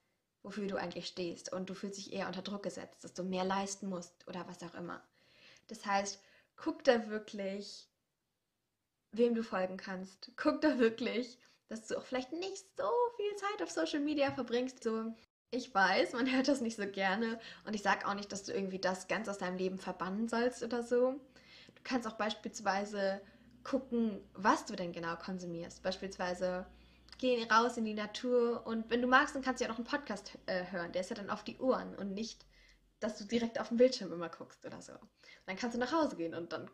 wofür 0.48 0.68
du 0.68 0.77
eigentlich 0.77 1.08
stehst 1.08 1.51
und 1.51 1.70
du 1.70 1.74
fühlst 1.74 1.98
dich 1.98 2.13
eher 2.13 2.27
unter 2.27 2.42
Druck 2.42 2.63
gesetzt, 2.63 3.04
dass 3.04 3.13
du 3.13 3.24
mehr 3.24 3.44
leisten 3.44 3.89
musst 3.89 4.25
oder 4.27 4.48
was 4.48 4.63
auch 4.63 4.75
immer. 4.75 5.04
Das 5.68 5.86
heißt, 5.86 6.24
guck 6.56 6.86
da 6.86 7.10
wirklich, 7.10 7.89
wem 9.12 9.36
du 9.36 9.44
folgen 9.44 9.75
kannst. 9.75 10.32
Guck 10.38 10.62
da 10.62 10.80
wirklich, 10.80 11.38
dass 11.68 11.86
du 11.88 11.98
auch 11.98 12.04
vielleicht 12.04 12.32
nicht 12.32 12.63
so 12.77 12.89
viel 13.18 13.36
Zeit 13.36 13.62
auf 13.62 13.70
Social 13.70 14.00
Media 14.00 14.32
verbringst. 14.32 14.82
So, 14.82 15.13
ich 15.51 15.75
weiß, 15.75 16.13
man 16.13 16.32
hört 16.34 16.48
das 16.48 16.62
nicht 16.62 16.77
so 16.77 16.88
gerne 16.88 17.42
und 17.66 17.74
ich 17.74 17.82
sage 17.82 18.08
auch 18.08 18.13
nicht, 18.13 18.32
dass 18.32 18.44
du 18.44 18.54
irgendwie 18.54 18.80
das 18.80 19.10
ganz 19.10 19.27
aus 19.27 19.39
deinem 19.39 19.58
Leben 19.58 19.77
verbannen 19.77 20.30
sollst 20.30 20.63
oder 20.63 20.82
so. 20.82 21.20
Du 21.75 21.82
kannst 21.84 22.08
auch 22.08 22.16
beispielsweise 22.16 23.22
gucken, 23.66 24.22
was 24.34 24.66
du 24.66 24.77
denn 24.77 24.94
genau 24.94 25.18
konsumierst. 25.18 25.84
Beispielsweise 25.84 26.66
geh 27.17 27.43
raus 27.45 27.77
in 27.77 27.86
die 27.86 27.93
Natur 27.93 28.65
und 28.65 28.89
wenn 28.89 29.01
du 29.01 29.07
magst, 29.07 29.36
dann 29.36 29.41
kannst 29.41 29.62
du 29.62 29.65
ja 29.65 29.69
noch 29.69 29.77
einen 29.77 29.88
Podcast 29.88 30.38
äh, 30.45 30.65
hören. 30.71 30.91
Der 30.91 31.01
ist 31.01 31.09
ja 31.09 31.15
dann 31.15 31.29
auf 31.29 31.43
die 31.43 31.57
Ohren 31.59 31.95
und 31.95 32.13
nicht, 32.13 32.45
dass 33.00 33.17
du 33.17 33.25
direkt 33.25 33.59
auf 33.59 33.69
den 33.69 33.77
Bildschirm 33.77 34.12
immer 34.12 34.29
guckst 34.29 34.65
oder 34.65 34.81
so. 34.81 34.93
Dann 35.45 35.55
kannst 35.55 35.75
du 35.75 35.79
nach 35.79 35.91
Hause 35.91 36.15
gehen 36.15 36.33
und 36.33 36.53
dann 36.53 36.69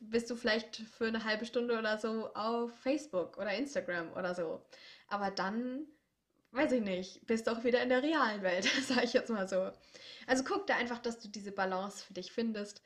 bist 0.00 0.30
du 0.30 0.36
vielleicht 0.36 0.76
für 0.76 1.06
eine 1.06 1.24
halbe 1.24 1.46
Stunde 1.46 1.78
oder 1.78 1.98
so 1.98 2.32
auf 2.34 2.74
Facebook 2.80 3.38
oder 3.38 3.54
Instagram 3.54 4.12
oder 4.12 4.34
so. 4.34 4.64
Aber 5.08 5.30
dann, 5.30 5.86
weiß 6.52 6.72
ich 6.72 6.82
nicht, 6.82 7.26
bist 7.26 7.46
du 7.46 7.52
auch 7.52 7.64
wieder 7.64 7.82
in 7.82 7.88
der 7.88 8.02
realen 8.02 8.42
Welt, 8.42 8.64
sage 8.86 9.04
ich 9.04 9.12
jetzt 9.12 9.30
mal 9.30 9.48
so. 9.48 9.70
Also 10.26 10.44
guck 10.44 10.66
da 10.66 10.76
einfach, 10.76 10.98
dass 10.98 11.18
du 11.18 11.28
diese 11.28 11.52
Balance 11.52 12.04
für 12.04 12.14
dich 12.14 12.32
findest. 12.32 12.82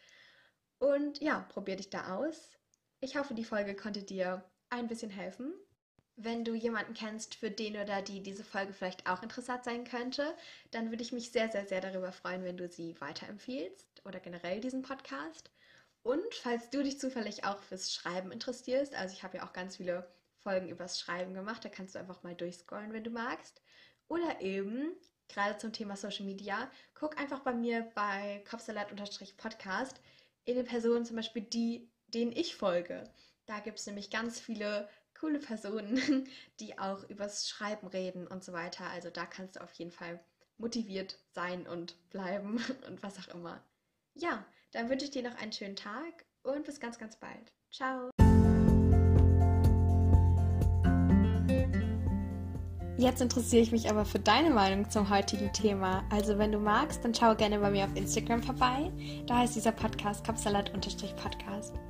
Und 0.79 1.20
ja, 1.20 1.40
probier 1.50 1.76
dich 1.76 1.90
da 1.90 2.16
aus. 2.16 2.57
Ich 3.00 3.16
hoffe, 3.16 3.35
die 3.35 3.44
Folge 3.44 3.74
konnte 3.74 4.03
dir 4.03 4.44
ein 4.70 4.87
bisschen 4.87 5.11
helfen. 5.11 5.53
Wenn 6.22 6.44
du 6.44 6.52
jemanden 6.52 6.92
kennst, 6.92 7.35
für 7.37 7.50
den 7.50 7.78
oder 7.78 8.02
die 8.02 8.22
diese 8.22 8.44
Folge 8.44 8.74
vielleicht 8.74 9.09
auch 9.09 9.22
interessant 9.22 9.64
sein 9.64 9.85
könnte, 9.85 10.37
dann 10.70 10.90
würde 10.90 11.02
ich 11.02 11.12
mich 11.12 11.33
sehr, 11.33 11.50
sehr, 11.50 11.66
sehr 11.66 11.80
darüber 11.80 12.12
freuen, 12.12 12.44
wenn 12.44 12.59
du 12.59 12.68
sie 12.68 12.94
weiterempfiehlst 13.00 14.02
oder 14.04 14.20
generell 14.20 14.61
diesen 14.61 14.83
Podcast. 14.83 15.50
Und 16.02 16.35
falls 16.35 16.68
du 16.68 16.83
dich 16.83 17.00
zufällig 17.00 17.44
auch 17.44 17.62
fürs 17.62 17.94
Schreiben 17.94 18.33
interessierst, 18.33 18.94
also 18.94 19.14
ich 19.14 19.22
habe 19.22 19.38
ja 19.38 19.46
auch 19.46 19.54
ganz 19.54 19.78
viele 19.78 20.06
Folgen 20.37 20.68
übers 20.68 21.00
Schreiben 21.00 21.33
gemacht, 21.33 21.64
da 21.64 21.70
kannst 21.70 21.94
du 21.94 21.98
einfach 21.98 22.22
mal 22.22 22.35
durchscrollen, 22.35 22.92
wenn 22.92 23.04
du 23.04 23.11
magst. 23.11 23.62
Oder 24.06 24.42
eben, 24.42 24.92
gerade 25.28 25.56
zum 25.56 25.72
Thema 25.72 25.96
Social 25.96 26.26
Media, 26.26 26.70
guck 26.92 27.18
einfach 27.18 27.40
bei 27.40 27.54
mir 27.54 27.90
bei 27.94 28.44
Kopfsalat-Podcast 28.50 29.98
in 30.44 30.56
den 30.56 30.66
Personen 30.66 31.06
zum 31.06 31.16
Beispiel, 31.16 31.42
die, 31.42 31.90
denen 32.09 32.33
ich 32.33 32.56
folge. 32.56 33.04
Da 33.46 33.61
gibt 33.61 33.78
es 33.78 33.87
nämlich 33.87 34.11
ganz 34.11 34.38
viele 34.38 34.87
coole 35.20 35.38
Personen, 35.38 36.26
die 36.61 36.78
auch 36.78 37.09
übers 37.09 37.48
Schreiben 37.48 37.87
reden 37.88 38.26
und 38.26 38.42
so 38.42 38.52
weiter. 38.52 38.88
Also 38.90 39.11
da 39.11 39.26
kannst 39.26 39.56
du 39.56 39.62
auf 39.62 39.72
jeden 39.74 39.92
Fall 39.92 40.20
motiviert 40.56 41.18
sein 41.33 41.66
und 41.66 41.96
bleiben 42.11 42.59
und 42.88 43.02
was 43.02 43.18
auch 43.18 43.35
immer. 43.35 43.62
Ja, 44.14 44.44
dann 44.72 44.88
wünsche 44.88 45.04
ich 45.04 45.11
dir 45.11 45.22
noch 45.22 45.37
einen 45.40 45.52
schönen 45.52 45.76
Tag 45.76 46.24
und 46.42 46.64
bis 46.64 46.80
ganz, 46.80 46.98
ganz 46.98 47.16
bald. 47.16 47.52
Ciao. 47.70 48.11
Jetzt 52.98 53.22
interessiere 53.22 53.62
ich 53.62 53.72
mich 53.72 53.88
aber 53.88 54.04
für 54.04 54.18
deine 54.18 54.50
Meinung 54.50 54.90
zum 54.90 55.09
heutigen 55.09 55.50
Thema. 55.54 56.04
Also 56.11 56.37
wenn 56.37 56.52
du 56.52 56.59
magst, 56.59 57.02
dann 57.02 57.14
schau 57.14 57.35
gerne 57.35 57.59
bei 57.59 57.70
mir 57.70 57.85
auf 57.85 57.96
Instagram 57.96 58.42
vorbei. 58.42 58.92
Da 59.26 59.38
heißt 59.38 59.56
dieser 59.56 59.72
Podcast 59.72 60.22
Kapsalat-Podcast. 60.22 61.89